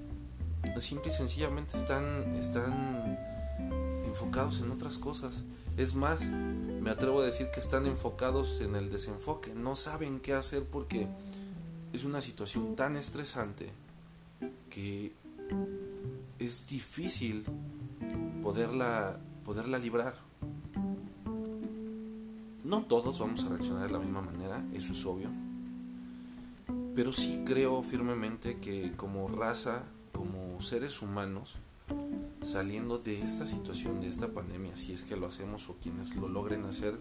simple 0.80 1.12
y 1.12 1.14
sencillamente 1.14 1.78
están, 1.78 2.36
están 2.36 3.18
enfocados 4.06 4.62
en 4.62 4.72
otras 4.72 4.98
cosas. 4.98 5.44
Es 5.78 5.96
más, 5.96 6.24
me 6.24 6.90
atrevo 6.90 7.22
a 7.22 7.26
decir 7.26 7.50
que 7.52 7.60
están 7.60 7.86
enfocados 7.86 8.62
en 8.62 8.76
el 8.76 8.92
desenfoque. 8.92 9.54
No 9.54 9.76
saben 9.76 10.20
qué 10.20 10.34
hacer 10.34 10.64
porque 10.64 11.08
es 11.94 12.06
una 12.06 12.22
situación 12.22 12.76
tan 12.76 12.96
estresante 12.96 13.72
que 14.70 15.14
es 16.40 16.68
difícil 16.68 17.44
poderla, 18.42 19.20
poderla 19.44 19.78
librar. 19.78 20.16
No 22.64 22.84
todos 22.84 23.20
vamos 23.20 23.44
a 23.44 23.50
reaccionar 23.50 23.88
de 23.88 23.94
la 23.94 24.00
misma 24.00 24.22
manera, 24.22 24.64
eso 24.74 24.94
es 24.94 25.06
obvio. 25.06 25.30
Pero 26.96 27.14
sí 27.14 27.44
creo 27.46 27.84
firmemente 27.84 28.58
que 28.58 28.94
como 28.96 29.28
raza, 29.28 29.84
como 30.12 30.62
seres 30.62 31.02
humanos, 31.02 31.56
saliendo 32.42 33.00
de 33.00 33.22
esta 33.22 33.48
situación, 33.48 34.02
de 34.02 34.08
esta 34.08 34.28
pandemia, 34.28 34.76
si 34.76 34.94
es 34.94 35.04
que 35.04 35.16
lo 35.16 35.28
hacemos 35.28 35.70
o 35.70 35.76
quienes 35.82 36.16
lo 36.16 36.28
logren 36.28 36.66
hacer, 36.66 36.98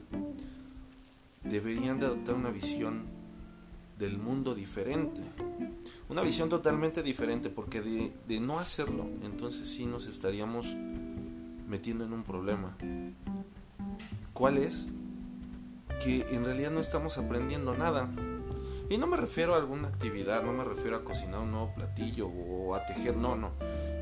deberían 1.44 2.00
de 2.00 2.06
adoptar 2.06 2.34
una 2.34 2.50
visión 2.50 3.17
del 3.98 4.16
mundo 4.16 4.54
diferente. 4.54 5.20
Una 6.08 6.22
visión 6.22 6.48
totalmente 6.48 7.02
diferente, 7.02 7.50
porque 7.50 7.82
de, 7.82 8.40
no 8.40 8.58
hacerlo, 8.58 9.08
entonces 9.22 9.68
sí 9.68 9.86
nos 9.86 10.06
estaríamos 10.06 10.74
metiendo 11.68 12.04
en 12.04 12.12
un 12.12 12.22
problema. 12.22 12.76
¿Cuál 14.32 14.58
es? 14.58 14.88
Que 16.02 16.26
en 16.30 16.44
realidad 16.44 16.70
no 16.70 16.80
estamos 16.80 17.18
aprendiendo 17.18 17.76
nada. 17.76 18.08
Y 18.88 18.96
no 18.96 19.06
me 19.06 19.18
refiero 19.18 19.54
a 19.54 19.58
alguna 19.58 19.88
actividad, 19.88 20.42
no 20.42 20.52
me 20.52 20.64
refiero 20.64 20.96
a 20.96 21.04
cocinar 21.04 21.40
un 21.40 21.50
nuevo 21.50 21.74
platillo 21.74 22.28
o 22.28 22.74
a 22.74 22.86
tejer, 22.86 23.16
no, 23.16 23.36
no. 23.36 23.50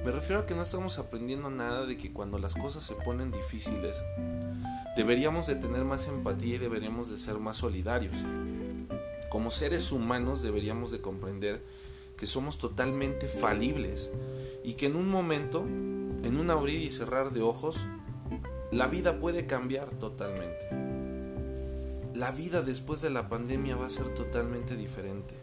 Me 0.05 0.13
refiero 0.13 0.43
a 0.43 0.47
que 0.47 0.55
no 0.55 0.63
estamos 0.63 1.01
aprendiendo 1.01 1.51
nada 1.51 1.87
de 1.87 1.97
que 1.97 2.13
cuando 2.13 2.39
las 2.39 2.55
cosas 2.55 2.85
se 2.85 2.95
ponen 2.95 3.33
difíciles, 3.33 4.01
deberíamos 4.95 5.49
de 5.49 5.57
tener 5.57 5.85
más 5.85 6.07
empatía 6.07 6.55
y 6.55 6.59
deberíamos 6.59 7.11
de 7.11 7.19
ser 7.19 7.39
más 7.39 7.57
solidarios. 7.57 8.17
Como 9.29 9.51
seres 9.51 9.93
humanos 9.93 10.43
deberíamos 10.43 10.91
de 10.91 11.01
comprender 11.01 11.63
que 12.17 12.27
somos 12.27 12.59
totalmente 12.59 13.27
falibles 13.27 14.11
y 14.65 14.75
que 14.75 14.87
en 14.87 14.97
un 14.97 15.09
momento, 15.09 15.61
en 15.61 16.37
un 16.39 16.51
abrir 16.51 16.81
y 16.81 16.91
cerrar 16.91 17.33
de 17.33 17.43
ojos, 17.43 17.85
la 18.71 18.87
vida 18.87 19.21
puede 19.21 19.47
cambiar 19.47 19.91
totalmente. 19.91 20.69
La 22.15 22.31
vida 22.31 22.63
después 22.63 23.03
de 23.03 23.11
la 23.11 23.29
pandemia 23.29 23.77
va 23.77 23.87
a 23.87 23.91
ser 23.91 24.15
totalmente 24.15 24.77
diferente. 24.77 25.35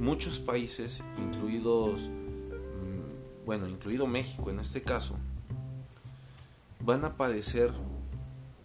Muchos 0.00 0.40
países, 0.40 1.02
incluidos, 1.18 2.08
mm, 2.08 3.44
bueno, 3.46 3.68
incluido 3.68 4.06
México 4.06 4.50
en 4.50 4.58
este 4.58 4.82
caso, 4.82 5.16
van 6.80 7.04
a 7.04 7.16
padecer 7.16 7.72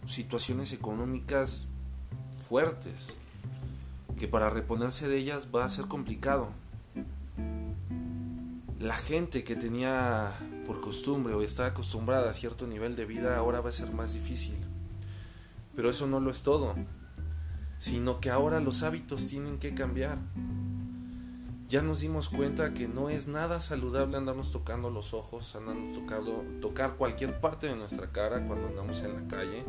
situaciones 0.06 0.72
económicas 0.72 1.66
fuertes, 2.48 3.16
que 4.18 4.28
para 4.28 4.50
reponerse 4.50 5.08
de 5.08 5.16
ellas 5.16 5.48
va 5.54 5.64
a 5.64 5.68
ser 5.68 5.86
complicado. 5.86 6.48
La 8.78 8.96
gente 8.96 9.44
que 9.44 9.56
tenía 9.56 10.32
por 10.66 10.80
costumbre 10.80 11.34
o 11.34 11.42
está 11.42 11.66
acostumbrada 11.66 12.30
a 12.30 12.34
cierto 12.34 12.66
nivel 12.66 12.94
de 12.94 13.06
vida 13.06 13.36
ahora 13.36 13.60
va 13.60 13.70
a 13.70 13.72
ser 13.72 13.92
más 13.92 14.14
difícil. 14.14 14.56
Pero 15.74 15.90
eso 15.90 16.06
no 16.06 16.20
lo 16.20 16.30
es 16.30 16.42
todo, 16.42 16.74
sino 17.78 18.20
que 18.20 18.30
ahora 18.30 18.60
los 18.60 18.82
hábitos 18.82 19.26
tienen 19.26 19.58
que 19.58 19.74
cambiar. 19.74 20.18
Ya 21.68 21.82
nos 21.82 22.00
dimos 22.00 22.30
cuenta 22.30 22.72
que 22.72 22.88
no 22.88 23.10
es 23.10 23.28
nada 23.28 23.60
saludable 23.60 24.16
andarnos 24.16 24.52
tocando 24.52 24.90
los 24.90 25.12
ojos, 25.12 25.54
andando 25.54 26.00
tocando, 26.00 26.44
tocar 26.60 26.96
cualquier 26.96 27.40
parte 27.40 27.66
de 27.66 27.76
nuestra 27.76 28.10
cara 28.10 28.46
cuando 28.46 28.68
andamos 28.68 29.02
en 29.02 29.14
la 29.14 29.28
calle. 29.28 29.64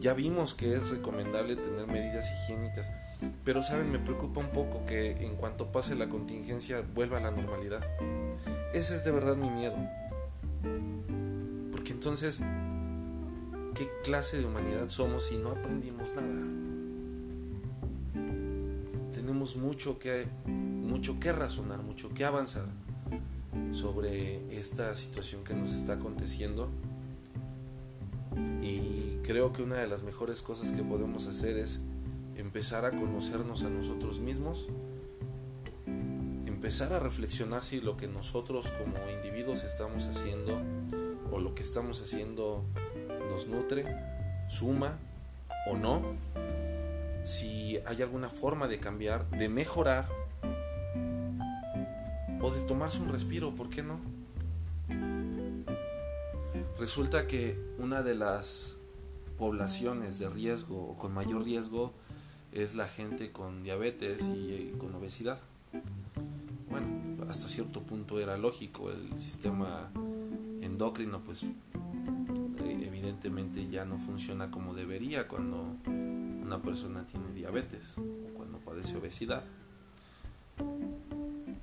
Ya 0.00 0.14
vimos 0.14 0.54
que 0.54 0.74
es 0.74 0.90
recomendable 0.90 1.56
tener 1.56 1.86
medidas 1.86 2.26
higiénicas 2.32 2.90
pero 3.44 3.62
saben, 3.62 3.90
me 3.90 3.98
preocupa 3.98 4.40
un 4.40 4.48
poco 4.48 4.84
que 4.86 5.10
en 5.24 5.36
cuanto 5.36 5.70
pase 5.72 5.94
la 5.94 6.08
contingencia 6.08 6.82
vuelva 6.94 7.18
a 7.18 7.20
la 7.20 7.30
normalidad. 7.30 7.82
Ese 8.72 8.96
es 8.96 9.04
de 9.04 9.10
verdad 9.10 9.36
mi 9.36 9.50
miedo. 9.50 9.76
Porque 11.70 11.92
entonces, 11.92 12.40
¿qué 13.74 13.90
clase 14.04 14.38
de 14.38 14.46
humanidad 14.46 14.88
somos 14.88 15.26
si 15.26 15.36
no 15.36 15.50
aprendimos 15.50 16.14
nada? 16.14 16.46
Tenemos 19.12 19.56
mucho 19.56 19.98
que, 19.98 20.26
mucho 20.46 21.20
que 21.20 21.32
razonar, 21.32 21.82
mucho 21.82 22.12
que 22.14 22.24
avanzar 22.24 22.66
sobre 23.72 24.58
esta 24.58 24.94
situación 24.94 25.44
que 25.44 25.54
nos 25.54 25.72
está 25.72 25.94
aconteciendo. 25.94 26.70
Creo 29.30 29.52
que 29.52 29.62
una 29.62 29.76
de 29.76 29.86
las 29.86 30.02
mejores 30.02 30.42
cosas 30.42 30.72
que 30.72 30.82
podemos 30.82 31.28
hacer 31.28 31.56
es 31.56 31.80
empezar 32.34 32.84
a 32.84 32.90
conocernos 32.90 33.62
a 33.62 33.70
nosotros 33.70 34.18
mismos, 34.18 34.66
empezar 36.46 36.92
a 36.92 36.98
reflexionar 36.98 37.62
si 37.62 37.80
lo 37.80 37.96
que 37.96 38.08
nosotros 38.08 38.72
como 38.72 38.96
individuos 39.08 39.62
estamos 39.62 40.08
haciendo 40.08 40.60
o 41.30 41.38
lo 41.38 41.54
que 41.54 41.62
estamos 41.62 42.02
haciendo 42.02 42.64
nos 43.30 43.46
nutre, 43.46 43.84
suma 44.48 44.98
o 45.68 45.76
no, 45.76 46.02
si 47.22 47.78
hay 47.86 48.02
alguna 48.02 48.30
forma 48.30 48.66
de 48.66 48.80
cambiar, 48.80 49.30
de 49.30 49.48
mejorar 49.48 50.08
o 52.42 52.50
de 52.50 52.62
tomarse 52.62 52.98
un 52.98 53.10
respiro, 53.10 53.54
¿por 53.54 53.68
qué 53.68 53.84
no? 53.84 54.00
Resulta 56.80 57.28
que 57.28 57.56
una 57.78 58.02
de 58.02 58.16
las 58.16 58.79
poblaciones 59.40 60.18
de 60.18 60.28
riesgo 60.28 60.90
o 60.90 60.96
con 60.98 61.14
mayor 61.14 61.44
riesgo 61.44 61.94
es 62.52 62.74
la 62.74 62.86
gente 62.86 63.32
con 63.32 63.62
diabetes 63.62 64.22
y, 64.22 64.74
con 64.78 64.94
obesidad. 64.94 65.38
Bueno, 66.68 66.86
hasta 67.26 67.48
cierto 67.48 67.80
punto 67.82 68.20
era 68.20 68.36
lógico, 68.36 68.90
el 68.90 69.18
sistema 69.18 69.90
endocrino 70.60 71.20
pues 71.20 71.44
eh, 71.44 72.82
evidentemente 72.86 73.66
ya 73.66 73.86
no 73.86 73.98
funciona 73.98 74.50
como 74.50 74.74
debería 74.74 75.26
cuando 75.26 75.74
una 75.86 76.60
persona 76.60 77.06
tiene 77.06 77.32
diabetes 77.32 77.94
o 77.96 78.34
cuando 78.34 78.58
padece 78.58 78.98
obesidad 78.98 79.42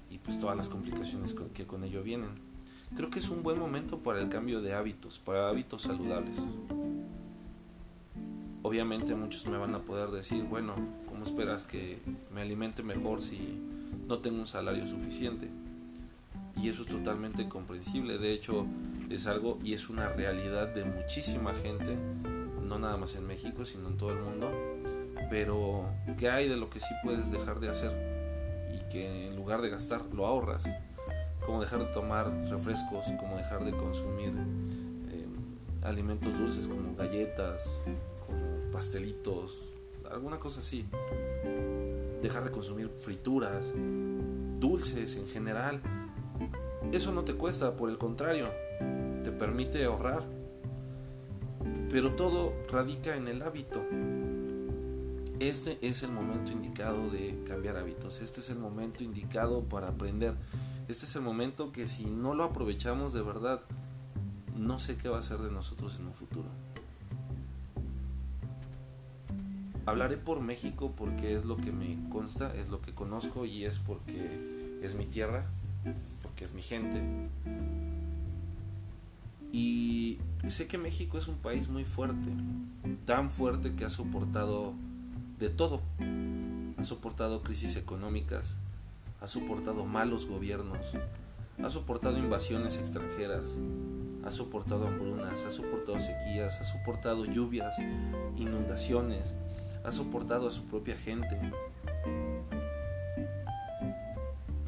y 0.10 0.18
pues 0.18 0.40
todas 0.40 0.58
las 0.58 0.68
complicaciones 0.68 1.36
que 1.54 1.68
con 1.68 1.84
ello 1.84 2.02
vienen. 2.02 2.32
Creo 2.96 3.12
que 3.12 3.20
es 3.20 3.30
un 3.30 3.44
buen 3.44 3.60
momento 3.60 4.00
para 4.00 4.20
el 4.20 4.30
cambio 4.30 4.62
de 4.62 4.74
hábitos, 4.74 5.20
para 5.20 5.48
hábitos 5.50 5.84
saludables. 5.84 6.40
Obviamente 8.68 9.16
muchos 9.16 9.48
me 9.48 9.58
van 9.58 9.74
a 9.76 9.80
poder 9.80 10.10
decir, 10.10 10.44
bueno, 10.44 10.74
¿cómo 11.08 11.24
esperas 11.24 11.64
que 11.64 12.00
me 12.34 12.42
alimente 12.42 12.84
mejor 12.84 13.22
si 13.22 13.62
no 14.10 14.20
tengo 14.20 14.42
un 14.42 14.46
salario 14.46 14.86
suficiente? 14.86 15.48
Y 16.58 16.68
eso 16.68 16.82
es 16.82 16.90
totalmente 16.90 17.48
comprensible, 17.48 18.18
de 18.18 18.34
hecho 18.34 18.66
es 19.10 19.26
algo 19.26 19.58
y 19.64 19.74
es 19.74 19.88
una 19.90 20.10
realidad 20.10 20.68
de 20.68 20.84
muchísima 20.84 21.54
gente, 21.54 21.96
no 22.62 22.78
nada 22.78 22.98
más 22.98 23.16
en 23.16 23.26
México, 23.26 23.66
sino 23.66 23.88
en 23.88 23.96
todo 23.96 24.12
el 24.12 24.20
mundo. 24.20 24.52
Pero, 25.30 25.86
¿qué 26.18 26.30
hay 26.30 26.50
de 26.50 26.58
lo 26.58 26.70
que 26.70 26.82
sí 26.82 26.94
puedes 27.06 27.32
dejar 27.32 27.62
de 27.62 27.70
hacer? 27.70 27.94
Y 28.76 28.90
que 28.92 29.30
en 29.30 29.38
lugar 29.38 29.62
de 29.62 29.70
gastar, 29.70 30.02
lo 30.14 30.28
ahorras. 30.28 30.70
Como 31.46 31.62
dejar 31.62 31.80
de 31.80 31.94
tomar 31.94 32.30
refrescos, 32.50 33.06
como 33.18 33.38
dejar 33.38 33.64
de 33.64 33.72
consumir 33.72 34.34
eh, 35.10 35.26
alimentos 35.84 36.38
dulces 36.38 36.68
como 36.68 36.98
galletas, 36.98 37.70
pastelitos, 38.72 39.58
alguna 40.10 40.40
cosa 40.40 40.62
así. 40.62 40.86
Dejar 42.22 42.44
de 42.44 42.52
consumir 42.52 42.90
frituras, 42.90 43.72
dulces 44.60 45.16
en 45.18 45.28
general. 45.28 45.82
Eso 46.92 47.12
no 47.12 47.24
te 47.24 47.34
cuesta, 47.34 47.76
por 47.76 47.90
el 47.90 47.98
contrario, 47.98 48.50
te 49.24 49.32
permite 49.32 49.84
ahorrar. 49.86 50.24
Pero 51.90 52.16
todo 52.16 52.54
radica 52.72 53.16
en 53.16 53.28
el 53.28 53.42
hábito. 53.42 53.84
Este 55.40 55.78
es 55.82 56.02
el 56.04 56.12
momento 56.12 56.52
indicado 56.52 57.10
de 57.10 57.44
cambiar 57.48 57.78
hábitos. 57.78 58.22
Este 58.22 58.40
es 58.40 58.50
el 58.50 58.58
momento 58.58 59.04
indicado 59.04 59.62
para 59.64 59.90
aprender. 59.90 60.34
Este 60.88 61.06
es 61.06 61.16
el 61.16 61.22
momento 61.22 61.72
que 61.72 61.88
si 61.88 62.06
no 62.06 62.34
lo 62.34 62.44
aprovechamos 62.44 63.14
de 63.14 63.22
verdad, 63.22 63.62
no 64.56 64.80
sé 64.80 64.98
qué 64.98 65.10
va 65.10 65.20
a 65.20 65.24
ser 65.24 65.40
de 65.40 65.52
nosotros 65.52 65.98
en 66.00 66.08
un 66.08 66.14
futuro. 66.14 66.50
Hablaré 69.88 70.18
por 70.18 70.42
México 70.42 70.92
porque 70.98 71.34
es 71.34 71.46
lo 71.46 71.56
que 71.56 71.72
me 71.72 71.98
consta, 72.10 72.54
es 72.54 72.68
lo 72.68 72.82
que 72.82 72.94
conozco 72.94 73.46
y 73.46 73.64
es 73.64 73.80
porque 73.80 74.80
es 74.84 74.96
mi 74.96 75.06
tierra, 75.06 75.46
porque 76.22 76.44
es 76.44 76.54
mi 76.54 76.62
gente. 76.62 77.02
Y 79.54 80.20
sé 80.46 80.68
que 80.68 80.78
México 80.78 81.18
es 81.18 81.30
un 81.30 81.38
país 81.38 81.70
muy 81.70 81.86
fuerte, 81.86 82.30
tan 83.06 83.30
fuerte 83.30 83.76
que 83.78 83.86
ha 83.86 83.90
soportado 83.90 84.74
de 85.40 85.48
todo. 85.48 85.82
Ha 86.78 86.84
soportado 86.84 87.42
crisis 87.42 87.78
económicas, 87.78 88.58
ha 89.22 89.28
soportado 89.30 89.86
malos 89.86 90.28
gobiernos, 90.28 90.86
ha 91.64 91.70
soportado 91.70 92.18
invasiones 92.18 92.76
extranjeras, 92.76 93.56
ha 94.26 94.34
soportado 94.34 94.86
hambrunas, 94.86 95.46
ha 95.46 95.52
soportado 95.52 96.02
sequías, 96.02 96.60
ha 96.60 96.66
soportado 96.66 97.24
lluvias, 97.24 97.80
inundaciones, 98.36 99.34
ha 99.88 99.92
soportado 99.94 100.50
a 100.50 100.52
su 100.52 100.66
propia 100.66 100.98
gente. 100.98 101.40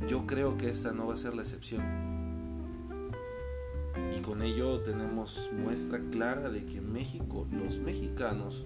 Yo 0.07 0.25
creo 0.25 0.57
que 0.57 0.69
esta 0.69 0.93
no 0.93 1.07
va 1.07 1.13
a 1.13 1.17
ser 1.17 1.35
la 1.35 1.41
excepción. 1.41 1.83
Y 4.17 4.21
con 4.21 4.41
ello 4.41 4.79
tenemos 4.79 5.49
muestra 5.51 5.99
clara 6.09 6.49
de 6.49 6.65
que 6.65 6.79
México, 6.79 7.45
los 7.51 7.79
mexicanos, 7.79 8.65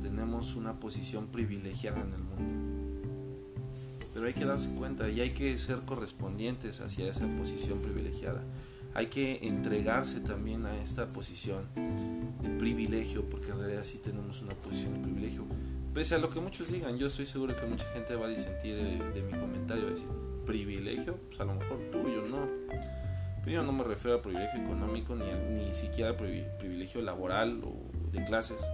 tenemos 0.00 0.56
una 0.56 0.80
posición 0.80 1.28
privilegiada 1.28 2.00
en 2.00 2.12
el 2.12 2.22
mundo. 2.24 3.12
Pero 4.12 4.26
hay 4.26 4.34
que 4.34 4.46
darse 4.46 4.74
cuenta 4.74 5.08
y 5.08 5.20
hay 5.20 5.30
que 5.30 5.56
ser 5.58 5.78
correspondientes 5.82 6.80
hacia 6.80 7.08
esa 7.08 7.28
posición 7.36 7.78
privilegiada 7.82 8.42
hay 8.96 9.08
que 9.08 9.40
entregarse 9.42 10.20
también 10.20 10.64
a 10.64 10.74
esta 10.82 11.06
posición 11.06 11.66
de 11.74 12.48
privilegio, 12.58 13.28
porque 13.28 13.50
en 13.50 13.58
realidad 13.58 13.84
sí 13.84 13.98
tenemos 13.98 14.40
una 14.40 14.54
posición 14.54 14.94
de 14.94 15.00
privilegio. 15.00 15.44
Pese 15.92 16.14
a 16.14 16.18
lo 16.18 16.30
que 16.30 16.40
muchos 16.40 16.72
digan, 16.72 16.96
yo 16.96 17.08
estoy 17.08 17.26
seguro 17.26 17.54
que 17.54 17.66
mucha 17.66 17.84
gente 17.92 18.14
va 18.14 18.24
a 18.24 18.30
disentir 18.30 18.74
de, 18.74 19.22
mi 19.22 19.38
comentario, 19.38 19.90
decir, 19.90 20.08
privilegio, 20.46 21.18
pues 21.28 21.38
a 21.40 21.44
lo 21.44 21.56
mejor 21.56 21.78
tuyo, 21.92 22.22
no. 22.22 22.48
Pero 23.44 23.56
yo 23.56 23.62
no 23.64 23.72
me 23.72 23.84
refiero 23.84 24.16
a 24.16 24.22
privilegio 24.22 24.62
económico 24.62 25.14
ni, 25.14 25.26
ni 25.62 25.74
siquiera 25.74 26.12
a 26.12 26.16
privilegio 26.16 27.02
laboral 27.02 27.60
o 27.64 27.74
de 28.12 28.24
clases. 28.24 28.66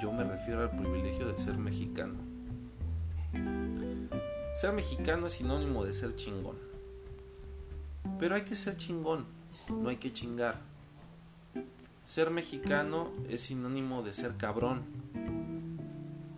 Yo 0.00 0.12
me 0.12 0.24
refiero 0.24 0.62
al 0.62 0.70
privilegio 0.70 1.30
de 1.30 1.38
ser 1.38 1.58
mexicano. 1.58 2.14
Ser 4.54 4.72
mexicano 4.72 5.26
es 5.26 5.34
sinónimo 5.34 5.84
de 5.84 5.92
ser 5.92 6.16
chingón. 6.16 6.56
Pero 8.18 8.34
hay 8.34 8.42
que 8.42 8.56
ser 8.56 8.76
chingón, 8.76 9.26
no 9.70 9.88
hay 9.88 9.96
que 9.96 10.12
chingar. 10.12 10.60
Ser 12.04 12.30
mexicano 12.30 13.10
es 13.28 13.42
sinónimo 13.42 14.02
de 14.02 14.14
ser 14.14 14.36
cabrón. 14.36 14.82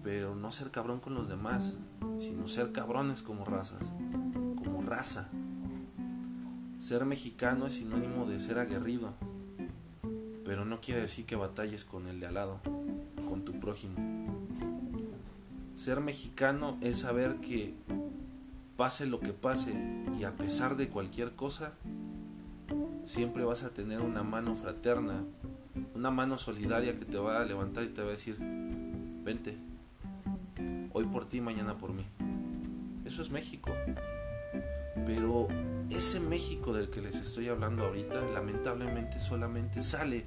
Pero 0.03 0.35
no 0.35 0.51
ser 0.51 0.71
cabrón 0.71 1.01
con 1.01 1.15
los 1.15 1.29
demás, 1.29 1.75
sino 2.19 2.49
ser 2.49 2.73
cabrones 2.73 3.23
como 3.23 3.45
razas, 3.45 3.83
como 4.57 4.83
raza. 4.83 5.29
Ser 6.79 7.05
mexicano 7.05 7.67
es 7.67 7.75
sinónimo 7.75 8.25
de 8.25 8.41
ser 8.41 8.59
aguerrido, 8.59 9.13
pero 10.45 10.65
no 10.65 10.81
quiere 10.81 11.03
decir 11.03 11.27
que 11.27 11.37
batalles 11.37 11.85
con 11.85 12.07
el 12.07 12.21
de 12.21 12.27
al 12.27 12.35
lado, 12.35 12.61
con 13.29 13.45
tu 13.45 13.61
prójimo. 13.61 13.97
Ser 15.75 16.01
mexicano 16.01 16.79
es 16.81 17.01
saber 17.01 17.37
que 17.41 17.75
pase 18.79 19.07
lo 19.07 19.19
que 19.19 19.33
pase 19.33 19.75
y 20.21 20.23
a 20.23 20.37
pesar 20.37 20.77
de 20.77 20.89
cualquier 20.89 21.33
cosa, 21.33 21.73
siempre 23.05 23.45
vas 23.45 23.65
a 23.65 23.71
tener 23.71 24.03
una 24.03 24.23
mano 24.23 24.55
fraterna, 24.55 25.25
una 25.97 26.13
mano 26.13 26.39
solidaria 26.39 26.97
que 26.97 27.05
te 27.05 27.19
va 27.19 27.41
a 27.41 27.45
levantar 27.45 27.83
y 27.83 27.89
te 27.89 28.03
va 28.03 28.09
a 28.11 28.13
decir, 28.13 28.37
vente, 28.39 29.59
hoy 30.93 31.07
por 31.07 31.29
ti, 31.29 31.41
mañana 31.41 31.77
por 31.77 31.93
mí. 31.93 32.07
Eso 33.05 33.21
es 33.21 33.31
México. 33.31 33.73
Pero 35.05 35.49
ese 35.91 36.21
México 36.21 36.73
del 36.73 36.89
que 36.89 37.03
les 37.03 37.17
estoy 37.17 37.49
hablando 37.49 37.85
ahorita, 37.85 38.21
lamentablemente 38.33 39.21
solamente 39.21 39.83
sale 39.83 40.25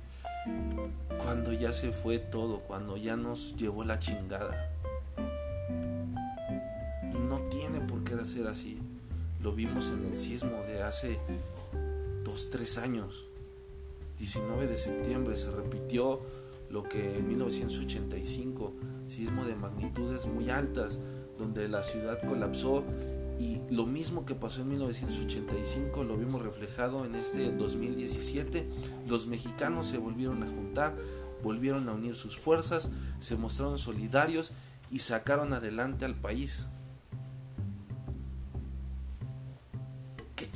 cuando 1.23 1.53
ya 1.53 1.71
se 1.71 1.93
fue 1.93 2.19
todo, 2.19 2.59
cuando 2.59 2.97
ya 2.97 3.15
nos 3.15 3.55
llevó 3.55 3.85
la 3.85 3.97
chingada. 3.97 4.71
Ser 8.25 8.47
así. 8.47 8.77
Lo 9.41 9.53
vimos 9.53 9.89
en 9.89 10.05
el 10.05 10.17
sismo 10.17 10.61
de 10.67 10.83
hace 10.83 11.19
dos, 12.23 12.49
tres 12.49 12.77
años. 12.77 13.25
19 14.19 14.67
de 14.67 14.77
septiembre 14.77 15.37
se 15.37 15.49
repitió 15.49 16.19
lo 16.69 16.83
que 16.83 17.17
en 17.17 17.27
1985, 17.27 18.73
sismo 19.07 19.45
de 19.45 19.55
magnitudes 19.55 20.25
muy 20.27 20.49
altas, 20.49 20.99
donde 21.37 21.67
la 21.67 21.83
ciudad 21.83 22.19
colapsó 22.25 22.83
y 23.39 23.59
lo 23.71 23.87
mismo 23.87 24.25
que 24.25 24.35
pasó 24.35 24.61
en 24.61 24.69
1985 24.69 26.03
lo 26.03 26.15
vimos 26.15 26.43
reflejado 26.43 27.05
en 27.05 27.15
este 27.15 27.51
2017. 27.51 28.67
Los 29.07 29.25
mexicanos 29.25 29.87
se 29.87 29.97
volvieron 29.97 30.43
a 30.43 30.47
juntar, 30.47 30.95
volvieron 31.41 31.89
a 31.89 31.93
unir 31.93 32.15
sus 32.15 32.37
fuerzas, 32.37 32.89
se 33.19 33.35
mostraron 33.37 33.79
solidarios 33.79 34.51
y 34.91 34.99
sacaron 34.99 35.53
adelante 35.53 36.05
al 36.05 36.13
país. 36.13 36.67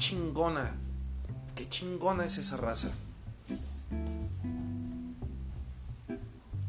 Chingona, 0.06 0.72
qué 1.56 1.68
chingona 1.68 2.26
es 2.26 2.38
esa 2.38 2.58
raza. 2.58 2.92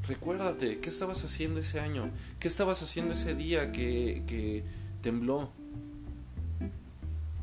Recuérdate, 0.09 0.81
¿qué 0.81 0.89
estabas 0.89 1.23
haciendo 1.23 1.61
ese 1.61 1.79
año? 1.79 2.11
¿Qué 2.41 2.49
estabas 2.49 2.83
haciendo 2.83 3.13
ese 3.13 3.35
día 3.35 3.73
que, 3.73 4.23
que 4.27 4.65
tembló? 5.03 5.51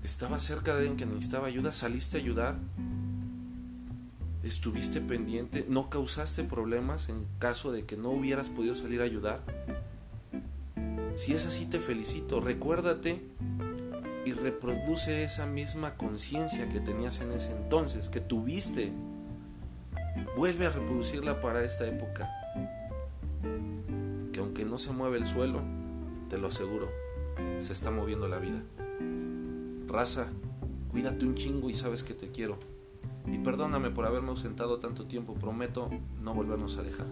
¿Estabas 0.04 0.42
cerca 0.42 0.74
de 0.74 0.80
alguien 0.80 0.98
que 0.98 1.06
necesitaba 1.06 1.46
ayuda? 1.46 1.72
¿Saliste 1.72 2.18
a 2.18 2.22
ayudar? 2.22 2.56
¿Estuviste 4.42 5.00
pendiente? 5.00 5.64
¿No 5.70 5.92
causaste 5.92 6.44
problemas 6.44 7.08
en 7.10 7.28
caso 7.38 7.72
de 7.72 7.86
que 7.86 7.98
no 7.98 8.10
hubieras 8.10 8.50
podido 8.50 8.74
salir 8.74 9.02
a 9.02 9.04
ayudar? 9.04 9.44
Si 11.18 11.34
es 11.34 11.46
así, 11.46 11.68
te 11.68 11.80
felicito. 11.80 12.42
Recuérdate 12.42 13.22
y 14.26 14.34
reproduce 14.34 15.24
esa 15.24 15.46
misma 15.46 15.96
conciencia 15.96 16.70
que 16.70 16.80
tenías 16.80 17.20
en 17.22 17.32
ese 17.32 17.52
entonces, 17.52 18.10
que 18.10 18.22
tuviste. 18.22 18.92
Vuelve 20.38 20.68
a 20.68 20.70
reproducirla 20.70 21.42
para 21.42 21.64
esta 21.64 21.86
época. 21.86 22.30
Que 24.32 24.40
aunque 24.40 24.66
no 24.66 24.78
se 24.78 24.92
mueve 24.92 25.18
el 25.18 25.26
suelo, 25.26 25.62
te 26.30 26.38
lo 26.38 26.48
aseguro, 26.48 26.90
se 27.60 27.74
está 27.74 27.92
moviendo 27.92 28.28
la 28.28 28.40
vida. 28.40 28.62
Raza, 29.88 30.28
cuídate 30.90 31.26
un 31.26 31.36
chingo 31.36 31.70
y 31.70 31.74
sabes 31.74 32.04
que 32.04 32.14
te 32.14 32.30
quiero. 32.30 32.58
Y 33.32 33.38
perdóname 33.40 33.90
por 33.90 34.06
haberme 34.06 34.30
ausentado 34.30 34.80
tanto 34.80 35.06
tiempo, 35.06 35.34
prometo 35.34 35.90
no 36.22 36.34
volvernos 36.34 36.78
a 36.78 36.84
dejar. 36.84 37.08